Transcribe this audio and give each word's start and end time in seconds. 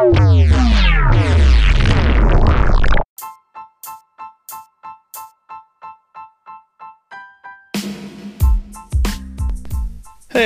Hey 0.00 0.06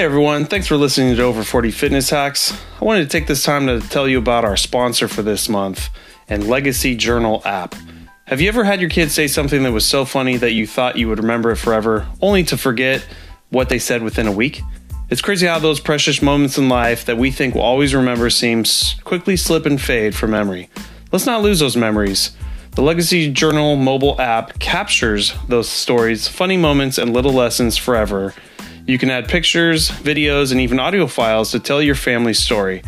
everyone, 0.02 0.46
thanks 0.46 0.66
for 0.66 0.76
listening 0.76 1.14
to 1.14 1.22
Over 1.22 1.44
40 1.44 1.70
Fitness 1.70 2.10
Hacks. 2.10 2.52
I 2.80 2.84
wanted 2.84 3.04
to 3.04 3.08
take 3.08 3.28
this 3.28 3.44
time 3.44 3.68
to 3.68 3.78
tell 3.78 4.08
you 4.08 4.18
about 4.18 4.44
our 4.44 4.56
sponsor 4.56 5.06
for 5.06 5.22
this 5.22 5.48
month 5.48 5.88
and 6.28 6.48
Legacy 6.48 6.96
Journal 6.96 7.40
app. 7.44 7.76
Have 8.24 8.40
you 8.40 8.48
ever 8.48 8.64
had 8.64 8.80
your 8.80 8.90
kids 8.90 9.14
say 9.14 9.28
something 9.28 9.62
that 9.62 9.70
was 9.70 9.86
so 9.86 10.04
funny 10.04 10.36
that 10.36 10.50
you 10.50 10.66
thought 10.66 10.96
you 10.98 11.06
would 11.08 11.20
remember 11.20 11.52
it 11.52 11.56
forever, 11.58 12.08
only 12.20 12.42
to 12.42 12.56
forget 12.56 13.06
what 13.50 13.68
they 13.68 13.78
said 13.78 14.02
within 14.02 14.26
a 14.26 14.32
week? 14.32 14.62
It's 15.10 15.20
crazy 15.20 15.46
how 15.46 15.58
those 15.58 15.80
precious 15.80 16.22
moments 16.22 16.58
in 16.58 16.68
life 16.68 17.04
that 17.04 17.18
we 17.18 17.30
think 17.30 17.54
we'll 17.54 17.64
always 17.64 17.94
remember 17.94 18.30
seem 18.30 18.64
quickly 19.04 19.36
slip 19.36 19.66
and 19.66 19.80
fade 19.80 20.14
from 20.14 20.30
memory. 20.30 20.70
Let's 21.12 21.26
not 21.26 21.42
lose 21.42 21.60
those 21.60 21.76
memories. 21.76 22.36
The 22.72 22.82
Legacy 22.82 23.30
Journal 23.30 23.76
mobile 23.76 24.20
app 24.20 24.58
captures 24.58 25.34
those 25.48 25.68
stories, 25.68 26.26
funny 26.26 26.56
moments, 26.56 26.98
and 26.98 27.12
little 27.12 27.32
lessons 27.32 27.76
forever 27.76 28.34
you 28.86 28.98
can 28.98 29.10
add 29.10 29.28
pictures, 29.28 29.88
videos, 29.90 30.52
and 30.52 30.60
even 30.60 30.78
audio 30.78 31.06
files 31.06 31.50
to 31.52 31.60
tell 31.60 31.80
your 31.80 31.94
family's 31.94 32.38
story. 32.38 32.82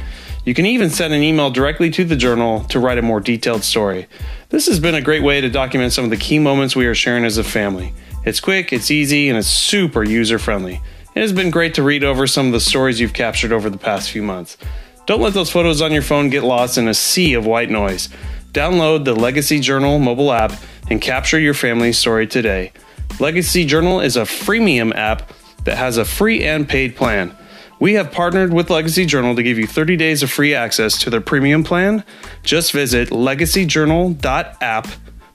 You 0.45 0.53
can 0.53 0.67
even 0.67 0.91
send 0.91 1.15
an 1.15 1.23
email 1.23 1.51
directly 1.51 1.91
to 1.91 2.05
the 2.05 2.17
journal 2.17 2.65
to 2.65 2.79
write 2.79 2.99
a 2.99 3.03
more 3.03 3.19
detailed 3.19 3.65
story. 3.65 4.07
This 4.51 4.67
has 4.67 4.79
been 4.79 4.95
a 4.95 5.01
great 5.01 5.23
way 5.23 5.41
to 5.41 5.49
document 5.49 5.95
some 5.95 6.05
of 6.05 6.11
the 6.11 6.17
key 6.17 6.39
moments 6.39 6.77
we 6.77 6.87
are 6.87 6.95
sharing 6.95 7.25
as 7.25 7.39
a 7.39 7.45
family. 7.45 7.95
It's 8.25 8.41
quick, 8.41 8.73
it's 8.73 8.91
easy, 8.91 9.29
and 9.29 9.39
it's 9.39 9.49
super 9.49 10.05
user 10.05 10.39
friendly. 10.39 10.83
It 11.17 11.23
has 11.23 11.33
been 11.33 11.51
great 11.51 11.73
to 11.77 11.83
read 11.83 12.05
over 12.05 12.27
some 12.27 12.45
of 12.45 12.53
the 12.53 12.61
stories 12.61 13.01
you've 13.01 13.15
captured 13.15 13.51
over 13.51 13.71
the 13.71 13.79
past 13.79 14.11
few 14.11 14.23
months. 14.23 14.59
Don't 15.07 15.23
let 15.23 15.33
those 15.33 15.51
photos 15.51 15.81
on 15.81 15.91
your 15.91 16.03
phone 16.03 16.29
get 16.29 16.45
lost 16.45 16.77
in 16.77 16.89
a 16.89 16.93
sea 16.93 17.33
of 17.33 17.47
white 17.47 17.71
noise. 17.71 18.11
Download 18.53 19.03
the 19.03 19.15
Legacy 19.15 19.59
Journal 19.59 19.99
mobile 19.99 20.31
app 20.31 20.53
and 20.91 21.01
capture 21.01 21.41
your 21.41 21.55
family's 21.55 21.99
story 21.99 22.27
today. 22.27 22.71
Legacy 23.19 23.65
Journal 23.65 24.01
is 24.01 24.19
a 24.19 24.25
freemium 24.25 24.95
app 24.95 25.33
that 25.65 25.79
has 25.79 25.97
a 25.97 26.05
free 26.05 26.45
and 26.45 26.69
paid 26.69 26.95
plan. 26.95 27.35
We 27.81 27.95
have 27.95 28.13
partnered 28.13 28.53
with 28.53 28.69
Legacy 28.69 29.07
Journal 29.07 29.35
to 29.37 29.43
give 29.43 29.57
you 29.57 29.67
30 29.67 29.97
days 29.97 30.23
of 30.23 30.31
free 30.31 30.55
access 30.55 30.99
to 30.99 31.09
their 31.09 31.23
premium 31.23 31.65
plan. 31.65 32.05
Just 32.43 32.73
visit 32.73 33.09
legacyjournal.app 33.09 34.87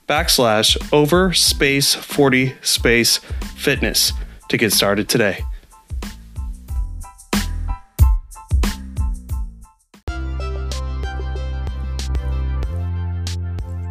backslash 0.08 0.92
over 0.92 1.32
space 1.32 1.92
40 1.96 2.54
space 2.62 3.16
fitness 3.56 4.12
to 4.48 4.56
get 4.56 4.72
started 4.72 5.08
today. 5.08 5.44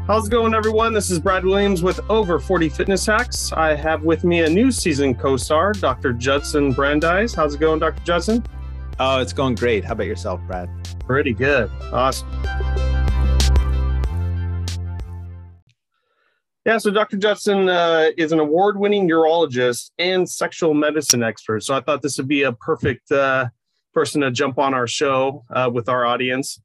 How's 0.08 0.28
it 0.28 0.32
going, 0.32 0.56
everyone? 0.56 0.94
This 0.94 1.12
is 1.12 1.20
Brad 1.20 1.46
Williams 1.46 1.84
with 1.84 2.00
Over 2.10 2.40
40 2.40 2.70
Fitness 2.70 3.06
Hacks. 3.06 3.54
I 3.54 3.76
have 3.76 4.04
with 4.04 4.24
me 4.24 4.42
a 4.42 4.50
new 4.50 4.72
season 4.72 5.14
co 5.14 5.38
star, 5.38 5.74
Dr. 5.74 6.12
Judson 6.12 6.74
Brandeis. 6.74 7.36
How's 7.36 7.54
it 7.54 7.60
going, 7.60 7.80
Dr. 7.80 8.04
Judson? 8.04 8.44
Oh, 9.00 9.20
it's 9.20 9.32
going 9.32 9.54
great. 9.54 9.86
How 9.86 9.94
about 9.94 10.08
yourself, 10.08 10.42
Brad? 10.48 10.70
Pretty 11.06 11.34
good. 11.34 11.70
Awesome. 11.94 12.28
Yeah, 16.66 16.80
so 16.80 16.90
Dr. 16.90 17.18
Judson 17.18 17.70
uh, 17.70 18.10
is 18.18 18.32
an 18.32 18.40
award 18.40 18.80
winning 18.80 19.08
urologist 19.08 19.92
and 20.00 20.28
sexual 20.28 20.74
medicine 20.74 21.22
expert. 21.22 21.64
So 21.64 21.76
I 21.76 21.80
thought 21.80 22.02
this 22.02 22.18
would 22.18 22.28
be 22.28 22.42
a 22.42 22.54
perfect 22.54 23.12
uh, 23.12 23.50
person 23.94 24.22
to 24.22 24.32
jump 24.32 24.58
on 24.58 24.74
our 24.74 24.88
show 24.88 25.46
uh, 25.52 25.70
with 25.72 25.88
our 25.88 26.08
audience. 26.08 26.60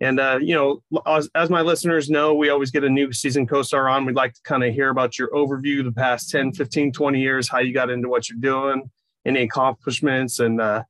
And, 0.00 0.18
uh, 0.18 0.38
you 0.40 0.54
know, 0.54 0.82
as, 1.06 1.28
as, 1.34 1.50
my 1.50 1.60
listeners 1.60 2.08
know, 2.08 2.34
we 2.34 2.48
always 2.48 2.70
get 2.70 2.84
a 2.84 2.88
new 2.88 3.12
season 3.12 3.46
co-star 3.46 3.86
on. 3.86 4.06
We'd 4.06 4.16
like 4.16 4.32
to 4.32 4.40
kind 4.42 4.64
of 4.64 4.72
hear 4.72 4.88
about 4.88 5.18
your 5.18 5.28
overview 5.28 5.84
the 5.84 5.92
past 5.92 6.30
10, 6.30 6.52
15, 6.52 6.92
20 6.92 7.20
years, 7.20 7.48
how 7.48 7.58
you 7.58 7.74
got 7.74 7.90
into 7.90 8.08
what 8.08 8.28
you're 8.30 8.38
doing, 8.38 8.90
any 9.26 9.42
accomplishments, 9.42 10.38
and 10.38 10.58
uh, 10.58 10.84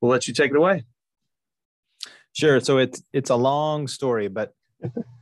we'll 0.00 0.10
let 0.10 0.26
you 0.26 0.34
take 0.34 0.50
it 0.50 0.56
away. 0.56 0.84
Sure. 2.32 2.58
So 2.58 2.78
it's, 2.78 3.02
it's 3.12 3.30
a 3.30 3.36
long 3.36 3.86
story, 3.86 4.26
but 4.26 4.52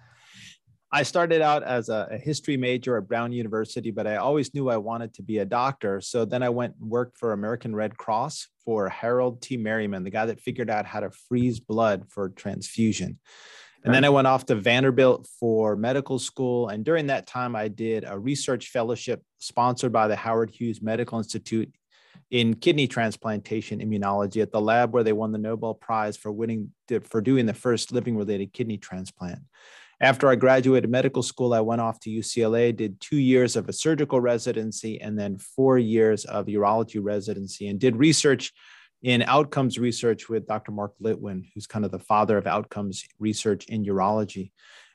I 0.95 1.03
started 1.03 1.43
out 1.43 1.65
as 1.65 1.89
a, 1.89 2.07
a, 2.13 2.19
history 2.19 2.57
major 2.57 2.97
at 2.97 3.09
Brown 3.09 3.33
University, 3.33 3.91
but 3.91 4.07
I 4.07 4.15
always 4.15 4.55
knew 4.55 4.71
I 4.71 4.77
wanted 4.77 5.13
to 5.15 5.23
be 5.25 5.39
a 5.39 5.45
doctor. 5.45 6.01
So 6.01 6.25
then 6.25 6.41
I 6.41 6.51
went 6.51 6.77
and 6.81 6.89
worked 6.89 7.19
for 7.19 7.33
American 7.33 7.75
Red 7.75 7.97
Cross 7.97 8.47
for 8.65 8.89
Harold 8.89 9.43
T. 9.43 9.59
Meryman, 9.59 10.05
the 10.05 10.11
guy 10.11 10.27
that 10.27 10.41
figured 10.41 10.71
out 10.71 10.87
how 10.87 11.01
to 11.01 11.11
freeze 11.11 11.59
blood 11.59 12.05
for 12.11 12.29
transfusion. 12.29 13.19
And 13.83 13.93
then 13.93 14.05
I 14.05 14.09
went 14.09 14.29
off 14.29 14.47
to 14.47 14.55
Vanderbilt 14.55 15.27
for 15.41 15.75
medical 15.75 16.21
school. 16.21 16.69
And 16.69 16.85
during 16.85 17.09
that 17.09 17.27
time, 17.27 17.57
I 17.57 17.67
did 17.67 18.05
a 18.07 18.17
research 18.17 18.69
fellowship 18.69 19.21
sponsored 19.39 19.93
by 19.93 20.07
the 20.07 20.17
Howard 20.17 20.51
Hughes 20.51 20.81
Medical 20.81 21.19
Institute 21.19 21.75
in 22.31 22.55
kidney 22.55 22.87
transplantation 22.87 23.81
immunology 23.81 24.41
at 24.41 24.53
the 24.53 24.61
lab 24.61 24.95
where 24.95 25.03
they 25.03 25.13
won 25.13 25.33
the 25.33 25.39
Nobel 25.39 25.75
Prize 25.75 26.17
for 26.17 26.31
winning 26.31 26.71
for 27.03 27.21
doing 27.21 27.47
the 27.47 27.53
first 27.53 27.91
living 27.91 28.17
related 28.17 28.53
kidney 28.53 28.79
transplant. 28.79 29.41
After 30.01 30.29
I 30.29 30.35
graduated 30.35 30.91
medical 30.91 31.23
school, 31.23 31.55
I 31.55 31.61
went 31.61 31.81
off 31.81 32.01
to 32.01 32.11
UCLA, 32.11 32.75
did 32.75 33.01
two 33.01 33.17
years 33.17 33.57
of 33.57 33.69
a 33.69 33.73
surgical 33.73 34.21
residency, 34.21 35.01
and 35.01 35.19
then 35.19 35.39
four 35.39 35.79
years 35.79 36.25
of 36.25 36.47
urology 36.47 37.01
residency, 37.03 37.69
and 37.69 37.79
did 37.79 37.97
research 37.97 38.53
in 39.03 39.23
outcomes 39.23 39.79
research 39.79 40.29
with 40.29 40.47
Dr. 40.47 40.73
Mark 40.73 40.95
Litwin, 41.01 41.45
who's 41.55 41.67
kind 41.67 41.85
of 41.85 41.91
the 41.91 41.99
father 41.99 42.39
of 42.39 42.47
outcomes 42.47 43.05
research 43.19 43.67
in 43.67 43.85
urology. 43.85 44.51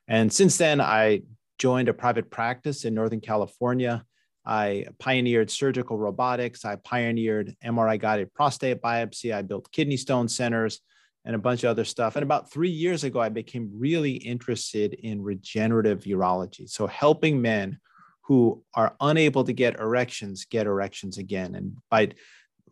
And 0.07 0.33
since 0.33 0.57
then, 0.57 0.81
I 0.81 1.21
joined 1.59 1.89
a 1.89 1.93
private 1.93 2.31
practice 2.31 2.85
in 2.85 2.95
Northern 2.95 3.21
California. 3.21 4.03
I 4.45 4.87
pioneered 4.97 5.51
surgical 5.51 5.97
robotics. 5.97 6.65
I 6.65 6.77
pioneered 6.77 7.55
MRI 7.63 7.99
guided 7.99 8.33
prostate 8.33 8.81
biopsy. 8.81 9.33
I 9.33 9.43
built 9.43 9.71
kidney 9.71 9.97
stone 9.97 10.27
centers 10.27 10.79
and 11.29 11.35
a 11.35 11.39
bunch 11.39 11.63
of 11.63 11.69
other 11.69 11.85
stuff. 11.85 12.15
And 12.15 12.23
about 12.23 12.51
three 12.51 12.71
years 12.71 13.03
ago, 13.03 13.19
I 13.19 13.29
became 13.29 13.69
really 13.71 14.13
interested 14.13 14.95
in 14.95 15.21
regenerative 15.21 16.05
urology. 16.05 16.67
So 16.67 16.87
helping 16.87 17.39
men 17.39 17.79
who 18.23 18.63
are 18.73 18.95
unable 18.99 19.43
to 19.43 19.53
get 19.53 19.79
erections 19.79 20.45
get 20.49 20.65
erections 20.65 21.19
again. 21.19 21.53
And 21.53 21.77
by 21.91 22.13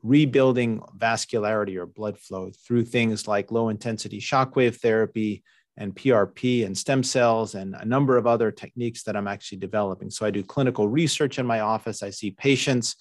rebuilding 0.01 0.81
vascularity 0.97 1.75
or 1.75 1.85
blood 1.85 2.17
flow 2.17 2.49
through 2.65 2.85
things 2.85 3.27
like 3.27 3.51
low 3.51 3.69
intensity 3.69 4.19
shockwave 4.19 4.77
therapy 4.77 5.43
and 5.77 5.95
PRP 5.95 6.65
and 6.65 6.75
stem 6.75 7.03
cells 7.03 7.53
and 7.53 7.75
a 7.75 7.85
number 7.85 8.17
of 8.17 8.25
other 8.25 8.49
techniques 8.49 9.03
that 9.03 9.15
I'm 9.15 9.27
actually 9.27 9.59
developing. 9.59 10.09
So 10.09 10.25
I 10.25 10.31
do 10.31 10.41
clinical 10.41 10.87
research 10.87 11.37
in 11.37 11.45
my 11.45 11.59
office. 11.59 12.01
I 12.01 12.09
see 12.09 12.31
patients 12.31 12.95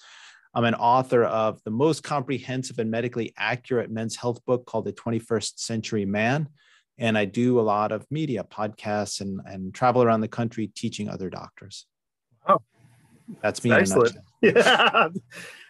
I'm 0.53 0.65
an 0.65 0.75
author 0.75 1.23
of 1.23 1.61
the 1.63 1.71
most 1.71 2.03
comprehensive 2.03 2.79
and 2.79 2.89
medically 2.89 3.33
accurate 3.37 3.91
men's 3.91 4.15
health 4.15 4.43
book 4.45 4.65
called 4.65 4.85
The 4.85 4.93
21st 4.93 5.59
Century 5.59 6.05
Man. 6.05 6.49
And 6.97 7.17
I 7.17 7.25
do 7.25 7.59
a 7.59 7.61
lot 7.61 7.91
of 7.91 8.05
media, 8.09 8.43
podcasts, 8.43 9.21
and, 9.21 9.39
and 9.45 9.73
travel 9.73 10.01
around 10.01 10.21
the 10.21 10.27
country 10.27 10.67
teaching 10.67 11.09
other 11.09 11.29
doctors. 11.29 11.85
Oh, 12.47 12.61
that's 13.41 13.63
me. 13.63 13.71
Excellent. 13.71 14.17
Yeah. 14.41 15.09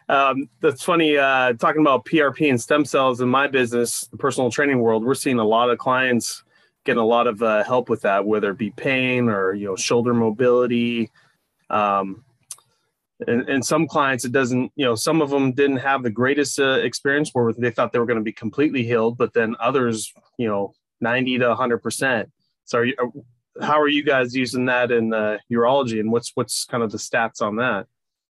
Um, 0.10 0.50
that's 0.62 0.84
funny. 0.84 1.18
Uh, 1.18 1.54
talking 1.54 1.82
about 1.82 2.06
PRP 2.06 2.50
and 2.50 2.60
stem 2.60 2.86
cells 2.86 3.22
in 3.22 3.30
my 3.30 3.48
business, 3.48 4.08
the 4.08 4.18
personal 4.18 4.50
training 4.50 4.80
world, 4.80 5.06
we're 5.06 5.16
seeing 5.16 5.40
a 5.40 5.44
lot 5.44 5.70
of 5.70 5.78
clients 5.78 6.44
getting 6.88 7.02
a 7.02 7.06
lot 7.06 7.28
of 7.28 7.44
uh, 7.44 7.64
help 7.66 7.90
with 7.90 8.02
that, 8.02 8.26
whether 8.26 8.52
it 8.52 8.58
be 8.58 8.72
pain 8.72 9.28
or 9.28 9.54
you 9.54 9.68
know 9.68 9.76
shoulder 9.76 10.14
mobility, 10.14 11.12
um, 11.70 12.24
and, 13.26 13.50
and 13.50 13.66
some 13.66 13.88
clients 13.88 14.26
it 14.26 14.32
doesn't 14.32 14.72
you 14.76 14.86
know 14.86 14.96
some 14.96 15.22
of 15.22 15.30
them 15.30 15.52
didn't 15.52 15.78
have 15.78 16.04
the 16.04 16.10
greatest 16.10 16.60
uh, 16.60 16.80
experience 16.84 17.32
where 17.34 17.52
they 17.54 17.72
thought 17.72 17.92
they 17.92 18.00
were 18.00 18.06
going 18.06 18.20
to 18.20 18.24
be 18.24 18.34
completely 18.34 18.84
healed 18.84 19.18
but 19.18 19.34
then 19.34 19.56
others 19.60 20.14
you 20.38 20.48
know 20.48 20.74
90 21.02 21.40
to 21.40 21.48
100 21.48 21.80
percent 21.80 22.30
so 22.66 22.80
are 22.80 22.86
you, 22.86 22.96
uh, 23.00 23.66
how 23.66 23.80
are 23.80 23.88
you 23.88 24.04
guys 24.04 24.36
using 24.36 24.66
that 24.66 24.92
in 24.92 25.14
uh, 25.14 25.38
urology 25.52 26.00
and 26.00 26.12
what's 26.12 26.32
what's 26.36 26.66
kind 26.66 26.84
of 26.84 26.92
the 26.92 26.98
stats 26.98 27.42
on 27.42 27.56
that 27.56 27.88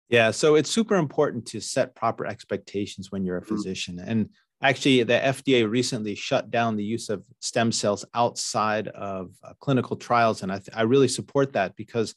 yeah 0.09 0.29
so 0.29 0.55
it's 0.55 0.69
super 0.69 0.95
important 0.95 1.45
to 1.47 1.59
set 1.59 1.95
proper 1.95 2.25
expectations 2.25 3.11
when 3.11 3.23
you're 3.23 3.37
a 3.37 3.41
mm-hmm. 3.41 3.55
physician 3.55 3.97
mm-hmm. 3.97 4.09
and 4.09 4.29
actually 4.61 5.01
the 5.03 5.13
fda 5.13 5.69
recently 5.69 6.13
shut 6.13 6.51
down 6.51 6.75
the 6.75 6.83
use 6.83 7.09
of 7.09 7.23
stem 7.39 7.71
cells 7.71 8.05
outside 8.13 8.87
of 8.89 9.31
uh, 9.43 9.53
clinical 9.59 9.95
trials 9.95 10.43
and 10.43 10.51
I, 10.51 10.57
th- 10.57 10.69
I 10.73 10.83
really 10.83 11.07
support 11.07 11.53
that 11.53 11.75
because 11.75 12.13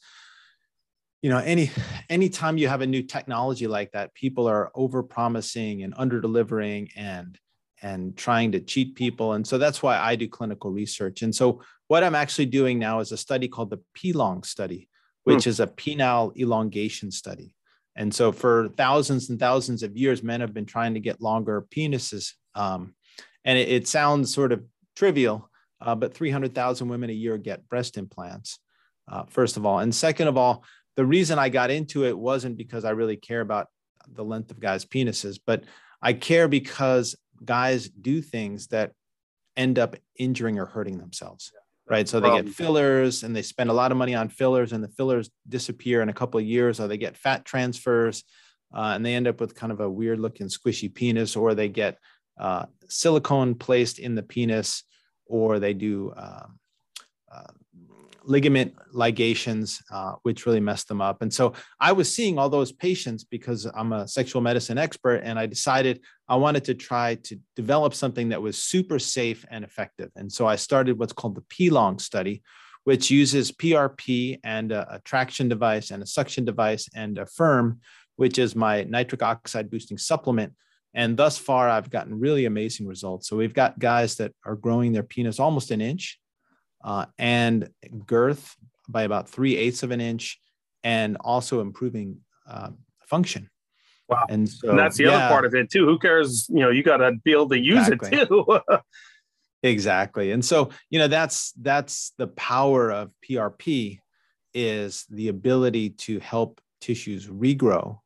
you 1.21 1.29
know 1.29 1.37
any 1.39 1.71
anytime 2.09 2.57
you 2.57 2.67
have 2.67 2.81
a 2.81 2.87
new 2.87 3.03
technology 3.03 3.67
like 3.67 3.91
that 3.91 4.13
people 4.13 4.47
are 4.47 4.71
over 4.75 5.03
promising 5.03 5.83
and 5.83 5.93
under 5.97 6.21
delivering 6.21 6.89
and 6.95 7.37
and 7.81 8.17
trying 8.17 8.51
to 8.51 8.59
cheat 8.59 8.95
people 8.95 9.33
and 9.33 9.45
so 9.45 9.57
that's 9.57 9.81
why 9.81 9.97
i 9.97 10.15
do 10.15 10.27
clinical 10.27 10.71
research 10.71 11.21
and 11.21 11.33
so 11.33 11.61
what 11.87 12.03
i'm 12.03 12.15
actually 12.15 12.45
doing 12.45 12.79
now 12.79 12.99
is 12.99 13.11
a 13.11 13.17
study 13.17 13.47
called 13.47 13.69
the 13.69 13.81
p-long 13.93 14.43
study 14.43 14.87
which 15.23 15.43
hmm. 15.43 15.49
is 15.49 15.59
a 15.59 15.67
penile 15.67 16.35
elongation 16.37 17.11
study 17.11 17.55
and 17.95 18.13
so 18.13 18.31
for 18.31 18.69
thousands 18.77 19.29
and 19.29 19.39
thousands 19.39 19.83
of 19.83 19.97
years 19.97 20.23
men 20.23 20.41
have 20.41 20.53
been 20.53 20.65
trying 20.65 20.93
to 20.93 20.99
get 20.99 21.21
longer 21.21 21.65
penises 21.75 22.33
um, 22.55 22.93
and 23.45 23.57
it, 23.57 23.69
it 23.69 23.87
sounds 23.87 24.33
sort 24.33 24.51
of 24.51 24.63
trivial 24.95 25.49
uh, 25.81 25.95
but 25.95 26.13
300,000 26.13 26.87
women 26.87 27.09
a 27.09 27.13
year 27.13 27.37
get 27.37 27.67
breast 27.69 27.97
implants, 27.97 28.59
uh, 29.09 29.23
first 29.29 29.57
of 29.57 29.65
all. 29.65 29.79
And 29.79 29.93
second 29.93 30.27
of 30.27 30.37
all, 30.37 30.63
the 30.99 31.05
reason 31.05 31.39
I 31.39 31.47
got 31.47 31.71
into 31.71 32.03
it 32.03 32.17
wasn't 32.17 32.57
because 32.57 32.83
I 32.83 32.89
really 32.89 33.15
care 33.15 33.39
about 33.39 33.67
the 34.05 34.25
length 34.25 34.51
of 34.51 34.59
guys' 34.59 34.83
penises, 34.83 35.39
but 35.47 35.63
I 36.01 36.11
care 36.11 36.49
because 36.49 37.15
guys 37.45 37.87
do 37.87 38.21
things 38.21 38.67
that 38.67 38.91
end 39.55 39.79
up 39.79 39.95
injuring 40.17 40.59
or 40.59 40.65
hurting 40.65 40.97
themselves. 40.97 41.53
Right. 41.89 42.05
So 42.05 42.19
they 42.19 42.29
get 42.41 42.49
fillers 42.49 43.23
and 43.23 43.33
they 43.33 43.43
spend 43.43 43.69
a 43.69 43.73
lot 43.73 43.93
of 43.93 43.97
money 43.97 44.13
on 44.13 44.27
fillers, 44.27 44.73
and 44.73 44.83
the 44.83 44.89
fillers 44.89 45.29
disappear 45.47 46.01
in 46.01 46.09
a 46.09 46.13
couple 46.13 46.37
of 46.37 46.45
years, 46.45 46.81
or 46.81 46.89
they 46.89 46.97
get 46.97 47.15
fat 47.15 47.45
transfers 47.45 48.25
uh, 48.73 48.91
and 48.93 49.05
they 49.05 49.15
end 49.15 49.29
up 49.29 49.39
with 49.39 49.55
kind 49.55 49.71
of 49.71 49.79
a 49.79 49.89
weird 49.89 50.19
looking 50.19 50.47
squishy 50.47 50.93
penis, 50.93 51.37
or 51.37 51.55
they 51.55 51.69
get 51.69 51.97
uh, 52.37 52.65
silicone 52.89 53.55
placed 53.55 53.99
in 53.99 54.15
the 54.15 54.23
penis, 54.23 54.83
or 55.25 55.59
they 55.59 55.73
do 55.73 56.11
um, 56.17 56.59
uh, 57.31 57.53
ligament 58.29 58.75
ligations, 58.93 59.81
uh, 59.91 60.13
which 60.21 60.45
really 60.45 60.59
messed 60.59 60.87
them 60.87 61.01
up. 61.01 61.23
And 61.23 61.33
so 61.33 61.53
I 61.79 61.91
was 61.91 62.13
seeing 62.13 62.37
all 62.37 62.49
those 62.49 62.71
patients 62.71 63.23
because 63.23 63.65
I'm 63.65 63.91
a 63.91 64.07
sexual 64.07 64.41
medicine 64.41 64.77
expert, 64.77 65.21
and 65.23 65.39
I 65.39 65.47
decided 65.47 66.01
I 66.27 66.35
wanted 66.35 66.63
to 66.65 66.75
try 66.75 67.15
to 67.15 67.39
develop 67.55 67.95
something 67.95 68.29
that 68.29 68.41
was 68.41 68.57
super 68.57 68.99
safe 68.99 69.45
and 69.49 69.65
effective. 69.65 70.11
And 70.15 70.31
so 70.31 70.45
I 70.45 70.57
started 70.57 70.99
what's 70.99 71.11
called 71.11 71.35
the 71.35 71.45
P-LONG 71.49 71.97
study, 71.97 72.43
which 72.83 73.09
uses 73.09 73.51
PRP 73.51 74.39
and 74.43 74.71
a, 74.71 74.95
a 74.95 74.99
traction 74.99 75.49
device 75.49 75.89
and 75.89 76.03
a 76.03 76.07
suction 76.07 76.45
device 76.45 76.87
and 76.93 77.17
Affirm, 77.17 77.79
which 78.15 78.37
is 78.37 78.55
my 78.55 78.83
nitric 78.83 79.23
oxide 79.23 79.71
boosting 79.71 79.97
supplement. 79.97 80.53
And 80.93 81.17
thus 81.17 81.39
far, 81.39 81.67
I've 81.67 81.89
gotten 81.89 82.19
really 82.19 82.45
amazing 82.45 82.85
results. 82.85 83.27
So 83.27 83.35
we've 83.35 83.53
got 83.55 83.79
guys 83.79 84.15
that 84.17 84.33
are 84.45 84.55
growing 84.55 84.91
their 84.91 85.03
penis 85.03 85.39
almost 85.39 85.71
an 85.71 85.81
inch 85.81 86.19
uh, 86.83 87.05
and 87.17 87.69
girth 88.05 88.55
by 88.87 89.03
about 89.03 89.29
three 89.29 89.55
eighths 89.57 89.83
of 89.83 89.91
an 89.91 90.01
inch, 90.01 90.39
and 90.83 91.17
also 91.21 91.61
improving 91.61 92.19
uh, 92.47 92.69
function. 93.01 93.49
Wow. 94.07 94.25
And 94.27 94.49
so 94.49 94.71
and 94.71 94.79
that's 94.79 94.97
the 94.97 95.05
yeah. 95.05 95.11
other 95.11 95.27
part 95.27 95.45
of 95.45 95.53
it 95.53 95.69
too. 95.69 95.85
Who 95.85 95.99
cares? 95.99 96.47
You 96.49 96.61
know, 96.61 96.71
you 96.71 96.81
got 96.81 96.97
to 96.97 97.13
be 97.23 97.31
able 97.31 97.49
to 97.49 97.59
use 97.59 97.87
exactly. 97.87 98.17
it 98.19 98.27
too. 98.27 98.59
exactly. 99.63 100.31
And 100.31 100.43
so, 100.43 100.69
you 100.89 100.97
know, 100.97 101.07
that's 101.07 101.51
that's 101.61 102.13
the 102.17 102.27
power 102.27 102.91
of 102.91 103.11
PRP 103.29 103.99
is 104.53 105.05
the 105.09 105.27
ability 105.27 105.91
to 105.91 106.19
help 106.19 106.59
tissues 106.81 107.27
regrow, 107.27 107.99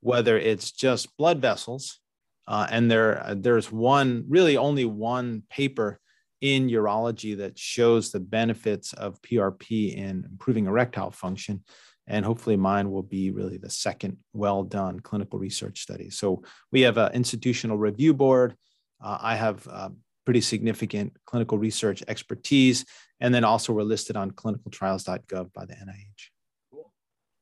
whether 0.00 0.36
it's 0.36 0.72
just 0.72 1.16
blood 1.16 1.40
vessels. 1.40 2.00
Uh, 2.48 2.66
and 2.70 2.90
there, 2.90 3.24
there's 3.36 3.70
one, 3.72 4.24
really 4.28 4.56
only 4.56 4.84
one 4.84 5.42
paper 5.50 6.00
in 6.40 6.68
urology 6.68 7.36
that 7.38 7.58
shows 7.58 8.10
the 8.10 8.20
benefits 8.20 8.92
of 8.92 9.20
PRP 9.22 9.94
in 9.94 10.24
improving 10.30 10.66
erectile 10.66 11.10
function. 11.10 11.62
And 12.06 12.24
hopefully, 12.24 12.56
mine 12.56 12.90
will 12.90 13.02
be 13.02 13.30
really 13.30 13.58
the 13.58 13.70
second 13.70 14.18
well 14.32 14.62
done 14.62 15.00
clinical 15.00 15.38
research 15.38 15.80
study. 15.80 16.10
So, 16.10 16.42
we 16.70 16.82
have 16.82 16.98
an 16.98 17.12
institutional 17.12 17.78
review 17.78 18.14
board. 18.14 18.54
Uh, 19.02 19.18
I 19.20 19.34
have 19.34 19.66
uh, 19.66 19.88
pretty 20.24 20.40
significant 20.40 21.16
clinical 21.24 21.58
research 21.58 22.02
expertise. 22.06 22.84
And 23.20 23.34
then 23.34 23.44
also, 23.44 23.72
we're 23.72 23.82
listed 23.82 24.16
on 24.16 24.30
clinicaltrials.gov 24.32 25.52
by 25.52 25.64
the 25.64 25.74
NIH. 25.74 26.30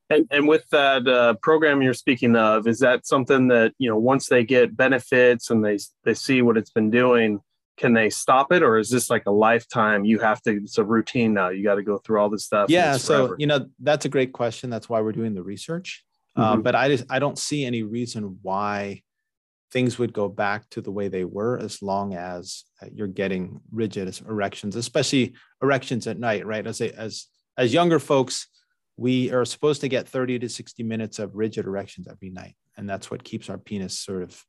And, 0.09 0.27
and 0.29 0.47
with 0.47 0.69
that 0.69 1.07
uh, 1.07 1.33
program 1.41 1.81
you're 1.81 1.95
speaking 1.95 2.35
of, 2.35 2.67
is 2.67 2.79
that 2.79 3.07
something 3.07 3.47
that 3.47 3.73
you 3.79 3.89
know 3.89 3.97
once 3.97 4.29
they 4.29 4.43
get 4.43 4.77
benefits 4.77 5.49
and 5.49 5.65
they 5.65 5.79
they 6.03 6.13
see 6.13 6.41
what 6.43 6.57
it's 6.57 6.69
been 6.69 6.91
doing, 6.91 7.39
can 7.77 7.93
they 7.93 8.09
stop 8.09 8.51
it 8.51 8.63
or 8.63 8.77
is 8.77 8.89
this 8.89 9.09
like 9.09 9.23
a 9.25 9.31
lifetime 9.31 10.05
you 10.05 10.19
have 10.19 10.41
to 10.41 10.51
it's 10.57 10.77
a 10.77 10.83
routine 10.83 11.33
now 11.33 11.49
you 11.49 11.63
got 11.63 11.75
to 11.75 11.83
go 11.83 11.97
through 11.97 12.19
all 12.19 12.29
this 12.29 12.45
stuff 12.45 12.69
yeah 12.69 12.97
so 12.97 13.35
you 13.37 13.47
know 13.47 13.65
that's 13.79 14.05
a 14.05 14.09
great 14.09 14.33
question 14.33 14.69
that's 14.69 14.89
why 14.89 15.01
we're 15.01 15.11
doing 15.11 15.33
the 15.33 15.43
research 15.43 16.03
um, 16.35 16.43
mm-hmm. 16.43 16.53
um, 16.53 16.61
but 16.61 16.75
i 16.75 16.87
just 16.87 17.05
i 17.09 17.19
don't 17.19 17.37
see 17.37 17.65
any 17.65 17.83
reason 17.83 18.39
why 18.41 19.01
things 19.71 19.97
would 19.97 20.13
go 20.13 20.29
back 20.29 20.69
to 20.69 20.81
the 20.81 20.91
way 20.91 21.07
they 21.07 21.25
were 21.25 21.57
as 21.57 21.81
long 21.81 22.13
as 22.13 22.63
uh, 22.81 22.87
you're 22.93 23.07
getting 23.07 23.59
rigid 23.71 24.19
erections 24.27 24.75
especially 24.75 25.33
erections 25.61 26.07
at 26.07 26.19
night 26.19 26.45
right 26.45 26.65
as 26.67 26.81
a, 26.81 26.97
as 26.97 27.27
as 27.57 27.73
younger 27.73 27.99
folks 27.99 28.47
we 28.97 29.29
are 29.33 29.43
supposed 29.43 29.81
to 29.81 29.89
get 29.89 30.07
30 30.07 30.39
to 30.39 30.47
60 30.47 30.83
minutes 30.83 31.19
of 31.19 31.35
rigid 31.35 31.65
erections 31.65 32.07
every 32.09 32.29
night 32.29 32.55
and 32.77 32.89
that's 32.89 33.11
what 33.11 33.23
keeps 33.23 33.49
our 33.49 33.57
penis 33.57 33.99
sort 33.99 34.23
of 34.23 34.41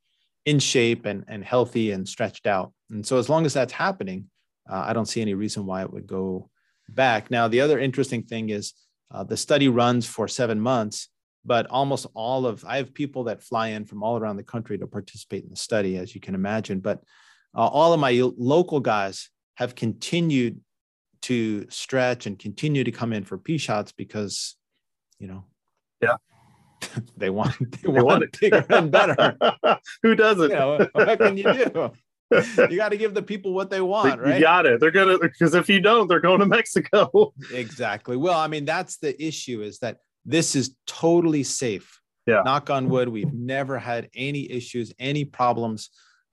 in 0.47 0.59
shape 0.59 1.05
and, 1.05 1.25
and 1.27 1.43
healthy 1.43 1.91
and 1.91 2.07
stretched 2.07 2.47
out. 2.47 2.71
And 2.89 3.05
so 3.05 3.17
as 3.17 3.27
long 3.27 3.45
as 3.45 3.53
that's 3.53 3.73
happening, 3.73 4.29
uh, 4.69 4.83
I 4.87 4.93
don't 4.93 5.05
see 5.05 5.21
any 5.21 5.33
reason 5.33 5.65
why 5.65 5.81
it 5.81 5.91
would 5.91 6.07
go 6.07 6.49
back. 6.87 7.29
Now, 7.29 7.49
the 7.49 7.59
other 7.59 7.77
interesting 7.77 8.23
thing 8.23 8.49
is 8.49 8.73
uh, 9.11 9.25
the 9.25 9.35
study 9.35 9.67
runs 9.67 10.07
for 10.07 10.25
seven 10.29 10.57
months, 10.57 11.09
but 11.43 11.67
almost 11.67 12.07
all 12.13 12.45
of, 12.45 12.63
I 12.63 12.77
have 12.77 12.93
people 12.93 13.25
that 13.25 13.43
fly 13.43 13.67
in 13.75 13.83
from 13.83 14.03
all 14.03 14.17
around 14.17 14.37
the 14.37 14.43
country 14.43 14.77
to 14.77 14.87
participate 14.87 15.43
in 15.43 15.49
the 15.49 15.57
study, 15.57 15.97
as 15.97 16.15
you 16.15 16.21
can 16.21 16.33
imagine. 16.33 16.79
But 16.79 17.01
uh, 17.53 17.67
all 17.67 17.91
of 17.91 17.99
my 17.99 18.13
local 18.37 18.79
guys 18.79 19.29
have 19.55 19.75
continued 19.75 20.61
to 21.23 21.69
stretch 21.69 22.25
and 22.25 22.39
continue 22.39 22.85
to 22.85 22.91
come 22.91 23.11
in 23.11 23.25
for 23.25 23.37
P 23.37 23.57
shots 23.57 23.91
because, 23.91 24.55
you 25.19 25.27
know, 25.27 25.43
yeah, 26.01 26.15
they 27.17 27.29
want 27.29 27.55
they, 27.59 27.91
they 27.91 28.01
want, 28.01 28.23
it 28.23 28.39
bigger 28.39 28.65
and 28.69 28.91
better. 28.91 29.37
Who 30.03 30.15
doesn't? 30.15 30.49
You 30.49 30.55
know, 30.55 30.87
what 30.93 31.19
can 31.19 31.37
you 31.37 31.43
do? 31.43 31.91
you 32.69 32.75
got 32.75 32.89
to 32.89 32.97
give 32.97 33.13
the 33.13 33.21
people 33.21 33.53
what 33.53 33.69
they 33.69 33.79
want, 33.79 34.19
right? 34.19 34.35
You 34.35 34.41
got 34.41 34.65
it. 34.65 34.79
They're 34.79 34.91
gonna 34.91 35.17
because 35.19 35.55
if 35.55 35.69
you 35.69 35.79
don't, 35.79 36.07
they're 36.07 36.19
going 36.19 36.39
to 36.39 36.45
Mexico. 36.45 37.33
exactly. 37.53 38.17
Well, 38.17 38.37
I 38.37 38.47
mean, 38.47 38.65
that's 38.65 38.97
the 38.97 39.21
issue 39.23 39.61
is 39.61 39.79
that 39.79 39.97
this 40.25 40.55
is 40.55 40.75
totally 40.85 41.43
safe. 41.43 42.01
Yeah. 42.25 42.41
Knock 42.43 42.69
on 42.69 42.89
wood, 42.89 43.07
we've 43.07 43.33
never 43.33 43.79
had 43.79 44.09
any 44.13 44.51
issues, 44.51 44.93
any 44.99 45.23
problems 45.23 45.89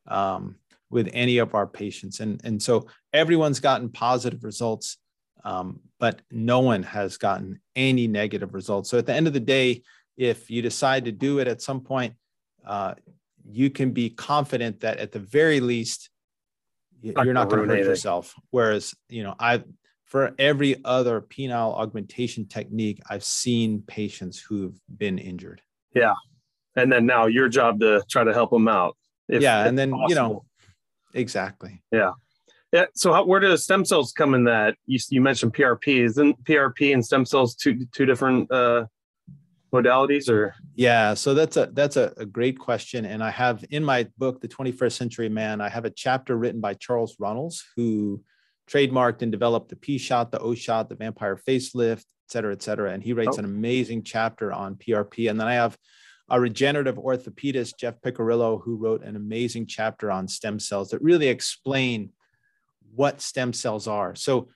um, 0.08 0.56
with 0.90 1.08
any 1.12 1.38
of 1.38 1.54
our 1.54 1.68
patients, 1.68 2.18
and 2.18 2.40
and 2.44 2.60
so 2.60 2.88
everyone's 3.12 3.60
gotten 3.60 3.88
positive 3.88 4.42
results, 4.42 4.98
um, 5.44 5.78
but 6.00 6.20
no 6.32 6.58
one 6.60 6.82
has 6.82 7.16
gotten 7.16 7.60
any 7.76 8.08
negative 8.08 8.54
results. 8.54 8.90
So 8.90 8.98
at 8.98 9.06
the 9.06 9.14
end 9.14 9.28
of 9.28 9.32
the 9.32 9.40
day, 9.40 9.82
if 10.16 10.50
you 10.50 10.62
decide 10.62 11.06
to 11.06 11.12
do 11.12 11.38
it 11.38 11.48
at 11.48 11.60
some 11.60 11.80
point, 11.80 12.14
uh, 12.66 12.94
you 13.46 13.70
can 13.70 13.92
be 13.92 14.10
confident 14.10 14.80
that 14.80 14.98
at 14.98 15.12
the 15.12 15.18
very 15.18 15.60
least, 15.60 16.10
you're 17.02 17.34
not 17.34 17.50
going 17.50 17.68
to 17.68 17.74
hurt 17.74 17.84
yourself. 17.84 18.34
Whereas, 18.50 18.94
you 19.08 19.22
know, 19.22 19.34
I 19.38 19.62
for 20.06 20.34
every 20.38 20.82
other 20.84 21.20
penile 21.20 21.74
augmentation 21.74 22.46
technique, 22.46 23.02
I've 23.10 23.24
seen 23.24 23.82
patients 23.82 24.38
who've 24.38 24.78
been 24.96 25.18
injured. 25.18 25.60
Yeah, 25.94 26.14
and 26.76 26.90
then 26.90 27.04
now 27.04 27.26
your 27.26 27.48
job 27.48 27.80
to 27.80 28.02
try 28.08 28.24
to 28.24 28.32
help 28.32 28.50
them 28.50 28.68
out. 28.68 28.96
If, 29.28 29.42
yeah, 29.42 29.66
and 29.66 29.78
then 29.78 29.90
possible. 29.90 30.08
you 30.08 30.14
know, 30.14 30.44
exactly. 31.12 31.82
Yeah. 31.92 32.12
Yeah. 32.72 32.86
So, 32.94 33.12
how, 33.12 33.24
where 33.24 33.40
do 33.40 33.56
stem 33.56 33.84
cells 33.84 34.12
come 34.12 34.34
in 34.34 34.44
that? 34.44 34.74
You, 34.86 34.98
you 35.10 35.20
mentioned 35.20 35.54
PRP. 35.54 36.04
Isn't 36.04 36.42
PRP 36.44 36.92
and 36.92 37.04
stem 37.04 37.24
cells 37.24 37.54
two 37.54 37.86
two 37.92 38.06
different 38.06 38.50
uh, 38.50 38.86
modalities 39.74 40.28
or? 40.28 40.54
Yeah 40.74 41.14
so 41.14 41.34
that's 41.34 41.56
a 41.56 41.70
that's 41.72 41.96
a, 41.96 42.12
a, 42.16 42.26
great 42.26 42.58
question 42.58 43.04
and 43.04 43.22
i 43.22 43.30
have 43.30 43.64
in 43.70 43.84
my 43.84 44.06
book 44.18 44.40
the 44.40 44.48
21st 44.48 44.92
century 44.92 45.28
man 45.28 45.60
i 45.60 45.68
have 45.68 45.84
a 45.84 45.90
chapter 45.90 46.36
written 46.36 46.60
by 46.60 46.74
charles 46.74 47.16
runels 47.18 47.64
who 47.76 48.22
trademarked 48.68 49.22
and 49.22 49.32
developed 49.32 49.68
the 49.68 49.76
p 49.76 49.98
shot 49.98 50.30
the 50.30 50.38
o 50.38 50.54
shot 50.54 50.88
the 50.88 50.94
vampire 50.94 51.36
facelift 51.36 52.06
et 52.26 52.28
cetera 52.28 52.52
et 52.52 52.62
cetera 52.62 52.92
and 52.92 53.02
he 53.02 53.12
writes 53.12 53.36
oh. 53.36 53.40
an 53.40 53.44
amazing 53.44 54.02
chapter 54.02 54.52
on 54.52 54.76
prp 54.76 55.28
and 55.28 55.38
then 55.38 55.48
i 55.48 55.54
have 55.54 55.76
a 56.30 56.40
regenerative 56.40 56.96
orthopedist 56.96 57.78
jeff 57.78 58.00
picarillo 58.00 58.62
who 58.62 58.76
wrote 58.76 59.02
an 59.02 59.16
amazing 59.16 59.66
chapter 59.66 60.10
on 60.10 60.26
stem 60.26 60.58
cells 60.58 60.90
that 60.90 61.02
really 61.02 61.28
explain 61.28 62.10
what 62.94 63.20
stem 63.20 63.52
cells 63.52 63.86
are. 63.88 64.14
So 64.14 64.48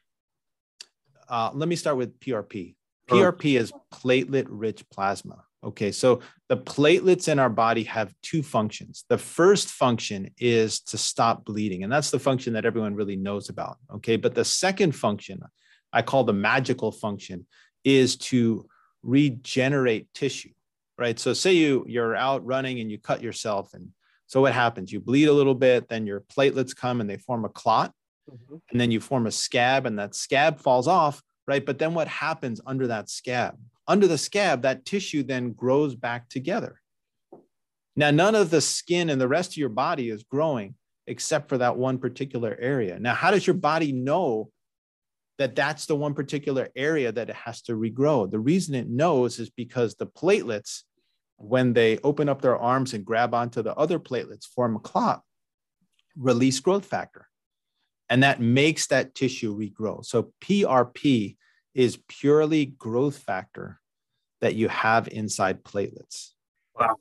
uh, 1.29 1.51
let 1.53 1.69
me 1.69 1.77
start 1.77 1.97
with 1.97 2.19
prp 2.21 2.75
PRP 3.09 3.59
is 3.59 3.73
platelet 3.93 4.47
rich 4.49 4.85
plasma. 4.91 5.45
Okay, 5.65 5.91
so 5.91 6.21
the 6.49 6.57
platelets 6.57 7.27
in 7.27 7.41
our 7.41 7.51
body 7.51 7.83
have 7.85 8.15
two 8.23 8.45
functions. 8.45 9.05
The 9.09 9.19
first 9.19 9.69
function 9.69 10.31
is 10.39 10.81
to 10.83 10.99
stop 10.99 11.45
bleeding, 11.45 11.83
and 11.83 11.93
that's 11.93 12.13
the 12.13 12.21
function 12.21 12.53
that 12.53 12.65
everyone 12.65 12.95
really 12.95 13.17
knows 13.17 13.49
about. 13.49 13.79
Okay, 13.95 14.17
but 14.17 14.37
the 14.37 14.45
second 14.45 14.93
function, 14.93 15.43
I 15.93 16.03
call 16.03 16.23
the 16.23 16.33
magical 16.33 16.93
function, 16.93 17.47
is 17.83 18.17
to 18.17 18.69
regenerate 19.03 20.13
tissue, 20.15 20.53
right? 20.97 21.19
So, 21.19 21.33
say 21.33 21.55
you 21.55 21.85
you're 21.89 22.15
out 22.15 22.47
running 22.47 22.79
and 22.79 22.91
you 22.91 22.99
cut 22.99 23.21
yourself, 23.21 23.75
and 23.75 23.89
so 24.29 24.41
what 24.41 24.55
happens? 24.55 24.93
You 24.93 25.01
bleed 25.01 25.27
a 25.27 25.33
little 25.33 25.57
bit, 25.57 25.89
then 25.89 26.07
your 26.07 26.21
platelets 26.21 26.77
come 26.77 27.01
and 27.01 27.11
they 27.11 27.17
form 27.17 27.45
a 27.45 27.49
clot, 27.49 27.93
mm-hmm. 28.31 28.57
and 28.71 28.81
then 28.81 28.93
you 28.93 29.01
form 29.01 29.27
a 29.27 29.33
scab, 29.33 29.87
and 29.87 29.99
that 29.99 30.15
scab 30.15 30.61
falls 30.61 30.87
off 30.87 31.21
right? 31.49 31.65
But 31.65 31.79
then 31.79 31.95
what 31.95 32.07
happens 32.07 32.61
under 32.67 32.87
that 32.89 33.09
scab? 33.09 33.57
Under 33.89 34.07
the 34.07 34.19
scab, 34.19 34.63
that 34.63 34.85
tissue 34.85 35.23
then 35.23 35.53
grows 35.53 35.95
back 35.95 36.29
together. 36.29 36.81
Now, 37.97 38.11
none 38.11 38.35
of 38.35 38.51
the 38.51 38.61
skin 38.61 39.09
and 39.09 39.21
the 39.21 39.27
rest 39.27 39.53
of 39.53 39.57
your 39.57 39.71
body 39.71 40.11
is 40.11 40.23
growing 40.23 40.75
except 41.07 41.49
for 41.49 41.57
that 41.59 41.79
one 41.79 41.99
particular 41.99 42.57
area. 42.61 42.99
Now, 43.01 43.15
how 43.15 43.31
does 43.31 43.47
your 43.47 43.55
body 43.55 43.93
know 43.93 44.51
that 45.39 45.57
that's 45.57 45.87
the 45.87 45.97
one 45.97 46.13
particular 46.13 46.69
area 46.77 47.11
that 47.11 47.31
it 47.31 47.37
has 47.37 47.63
to 47.63 47.73
regrow? 47.73 48.31
The 48.31 48.39
reason 48.39 48.75
it 48.75 48.91
knows 48.91 49.39
is 49.39 49.49
because 49.49 49.95
the 49.95 50.07
platelets, 50.07 50.83
when 51.39 51.73
they 51.73 51.99
open 52.05 52.29
up 52.29 52.43
their 52.43 52.59
arms 52.59 52.93
and 52.93 53.07
grab 53.07 53.33
onto 53.33 53.63
the 53.63 53.75
other 53.75 53.99
platelets, 53.99 54.45
form 54.47 54.77
a 54.77 54.81
clot, 54.81 55.23
release 56.15 56.61
growth 56.61 56.85
factor. 56.85 57.27
And 58.11 58.23
that 58.23 58.39
makes 58.41 58.89
that 58.89 59.15
tissue 59.15 59.57
regrow. 59.57 60.05
So 60.05 60.33
PRP 60.43 61.38
is 61.79 61.97
purely 62.09 62.67
growth 62.67 63.19
factor 63.19 63.81
that 64.41 64.57
you 64.57 64.69
have 64.69 65.07
inside 65.07 65.63
platelets. 65.63 66.31
Wow. 66.79 66.97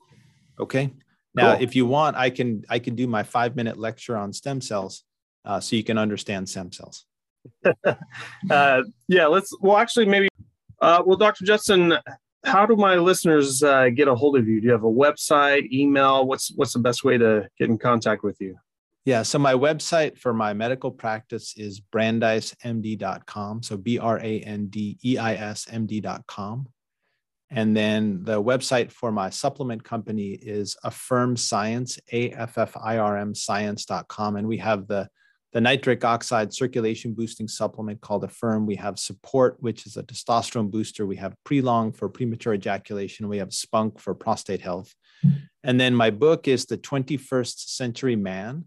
Okay. 0.60 0.92
Now, 1.34 1.54
cool. 1.54 1.62
if 1.62 1.74
you 1.74 1.84
want, 1.84 2.16
I 2.16 2.30
can 2.30 2.62
I 2.68 2.78
can 2.78 2.94
do 2.94 3.08
my 3.08 3.24
five 3.24 3.56
minute 3.56 3.76
lecture 3.76 4.16
on 4.16 4.32
stem 4.32 4.60
cells, 4.60 5.02
uh, 5.44 5.58
so 5.58 5.74
you 5.74 5.82
can 5.82 5.98
understand 5.98 6.48
stem 6.48 6.70
cells. 6.70 7.04
uh, 8.50 8.82
yeah, 9.08 9.26
let's. 9.26 9.52
Well, 9.60 9.76
actually, 9.76 10.06
maybe. 10.06 10.28
Uh, 10.80 11.02
well, 11.04 11.16
Dr. 11.16 11.44
Justin, 11.44 11.94
how 12.44 12.64
do 12.64 12.76
my 12.76 12.94
listeners 12.96 13.64
uh, 13.64 13.88
get 13.88 14.06
a 14.06 14.14
hold 14.14 14.36
of 14.36 14.46
you? 14.46 14.60
Do 14.60 14.66
you 14.66 14.72
have 14.72 14.84
a 14.84 14.86
website, 14.86 15.70
email? 15.72 16.24
What's 16.24 16.52
what's 16.54 16.72
the 16.72 16.78
best 16.78 17.02
way 17.02 17.18
to 17.18 17.48
get 17.58 17.68
in 17.68 17.78
contact 17.78 18.22
with 18.22 18.40
you? 18.40 18.56
Yeah, 19.04 19.22
so 19.22 19.38
my 19.38 19.54
website 19.54 20.18
for 20.18 20.34
my 20.34 20.52
medical 20.52 20.90
practice 20.90 21.54
is 21.56 21.80
brandeismd.com. 21.80 23.62
So 23.62 23.76
B 23.76 23.98
R 23.98 24.18
A 24.18 24.40
N 24.40 24.66
D 24.66 24.98
E 25.04 25.16
I 25.16 25.34
S 25.34 25.66
M 25.70 25.86
D.com. 25.86 26.68
And 27.50 27.74
then 27.74 28.22
the 28.24 28.42
website 28.42 28.92
for 28.92 29.10
my 29.10 29.30
supplement 29.30 29.82
company 29.82 30.32
is 30.32 30.76
Affirm 30.84 31.36
Science, 31.36 31.98
A 32.12 32.30
F 32.32 32.58
F 32.58 32.76
I 32.76 32.98
R 32.98 33.16
M 33.16 33.34
science.com. 33.34 34.36
And 34.36 34.46
we 34.46 34.58
have 34.58 34.86
the, 34.86 35.08
the 35.54 35.60
nitric 35.62 36.04
oxide 36.04 36.52
circulation 36.52 37.14
boosting 37.14 37.48
supplement 37.48 38.02
called 38.02 38.24
Affirm. 38.24 38.66
We 38.66 38.76
have 38.76 38.98
Support, 38.98 39.56
which 39.60 39.86
is 39.86 39.96
a 39.96 40.02
testosterone 40.02 40.70
booster. 40.70 41.06
We 41.06 41.16
have 41.16 41.34
Prelong 41.46 41.96
for 41.96 42.10
premature 42.10 42.52
ejaculation. 42.52 43.28
We 43.28 43.38
have 43.38 43.54
Spunk 43.54 43.98
for 43.98 44.14
prostate 44.14 44.60
health. 44.60 44.94
Hmm. 45.22 45.30
And 45.64 45.80
then 45.80 45.94
my 45.94 46.10
book 46.10 46.46
is 46.46 46.66
The 46.66 46.76
21st 46.76 47.70
Century 47.70 48.16
Man. 48.16 48.66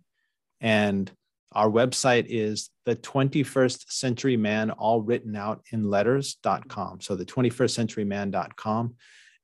And 0.61 1.11
our 1.53 1.69
website 1.69 2.27
is 2.29 2.69
the 2.85 2.95
21st 2.95 3.91
century 3.91 4.37
man, 4.37 4.71
all 4.71 5.01
written 5.01 5.35
out 5.35 5.61
in 5.71 5.89
letters.com. 5.89 7.01
So 7.01 7.15
the 7.15 7.25
21st 7.25 7.71
century 7.71 8.05
man.com. 8.05 8.95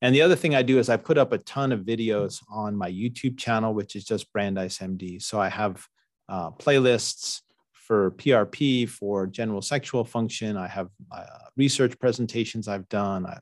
And 0.01 0.13
the 0.13 0.21
other 0.21 0.35
thing 0.35 0.55
I 0.55 0.61
do 0.61 0.77
is 0.77 0.89
I 0.89 0.97
put 0.97 1.17
up 1.17 1.33
a 1.33 1.39
ton 1.39 1.71
of 1.71 1.81
videos 1.81 2.41
on 2.49 2.75
my 2.75 2.89
YouTube 2.89 3.37
channel, 3.37 3.73
which 3.73 3.95
is 3.95 4.05
just 4.05 4.31
Brandeis 4.31 4.77
MD. 4.77 5.21
So 5.21 5.41
I 5.41 5.49
have 5.49 5.85
uh, 6.29 6.51
playlists 6.51 7.41
for 7.73 8.11
PRP, 8.11 8.87
for 8.87 9.25
general 9.25 9.61
sexual 9.61 10.03
function. 10.03 10.55
I 10.55 10.67
have 10.67 10.89
uh, 11.11 11.23
research 11.55 11.97
presentations 11.99 12.67
I've 12.67 12.87
done. 12.89 13.25
I, 13.25 13.39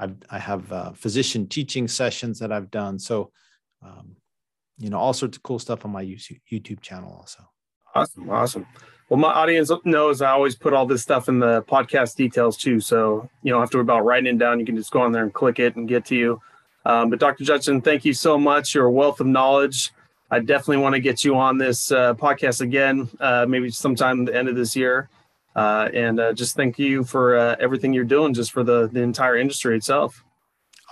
I've, 0.00 0.16
I 0.30 0.38
have 0.38 0.72
uh, 0.72 0.92
physician 0.92 1.48
teaching 1.48 1.86
sessions 1.86 2.38
that 2.40 2.50
I've 2.50 2.70
done. 2.70 2.98
So, 2.98 3.30
um, 3.84 4.16
you 4.78 4.90
know, 4.90 4.98
all 4.98 5.12
sorts 5.12 5.36
of 5.36 5.42
cool 5.42 5.58
stuff 5.58 5.84
on 5.84 5.90
my 5.90 6.04
YouTube 6.04 6.80
channel 6.80 7.12
also. 7.12 7.42
Awesome. 7.94 8.30
Awesome. 8.30 8.66
Well, 9.08 9.18
my 9.18 9.32
audience 9.32 9.70
knows 9.84 10.20
I 10.20 10.30
always 10.30 10.54
put 10.54 10.74
all 10.74 10.86
this 10.86 11.02
stuff 11.02 11.28
in 11.28 11.38
the 11.38 11.62
podcast 11.62 12.16
details 12.16 12.56
too. 12.56 12.78
So 12.78 13.28
you 13.42 13.52
don't 13.52 13.60
have 13.60 13.70
to 13.70 13.78
worry 13.78 13.82
about 13.82 14.04
writing 14.04 14.34
it 14.34 14.38
down. 14.38 14.60
You 14.60 14.66
can 14.66 14.76
just 14.76 14.90
go 14.90 15.00
on 15.00 15.12
there 15.12 15.22
and 15.22 15.32
click 15.32 15.58
it 15.58 15.76
and 15.76 15.88
get 15.88 16.04
to 16.06 16.14
you. 16.14 16.42
Um, 16.84 17.10
but 17.10 17.18
Dr. 17.18 17.44
Judson, 17.44 17.80
thank 17.80 18.04
you 18.04 18.12
so 18.12 18.38
much. 18.38 18.74
You're 18.74 18.86
a 18.86 18.92
wealth 18.92 19.20
of 19.20 19.26
knowledge. 19.26 19.92
I 20.30 20.40
definitely 20.40 20.78
want 20.78 20.94
to 20.94 21.00
get 21.00 21.24
you 21.24 21.36
on 21.36 21.56
this 21.56 21.90
uh, 21.90 22.14
podcast 22.14 22.60
again, 22.60 23.08
uh, 23.18 23.46
maybe 23.48 23.70
sometime 23.70 24.20
at 24.20 24.26
the 24.26 24.36
end 24.36 24.48
of 24.48 24.56
this 24.56 24.76
year. 24.76 25.08
Uh, 25.56 25.88
and 25.94 26.20
uh, 26.20 26.32
just 26.34 26.54
thank 26.54 26.78
you 26.78 27.02
for 27.02 27.36
uh, 27.36 27.56
everything 27.58 27.92
you're 27.94 28.04
doing 28.04 28.34
just 28.34 28.52
for 28.52 28.62
the, 28.62 28.88
the 28.92 29.00
entire 29.00 29.36
industry 29.36 29.74
itself. 29.74 30.22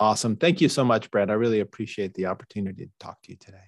Awesome. 0.01 0.37
Thank 0.37 0.61
you 0.61 0.69
so 0.69 0.85
much, 0.85 1.11
Brad. 1.11 1.31
I 1.31 1.35
really 1.35 1.61
appreciate 1.61 2.15
the 2.15 2.27
opportunity 2.27 2.87
to 2.87 2.93
talk 2.99 3.23
to 3.23 3.31
you 3.31 3.37
today. 3.37 3.66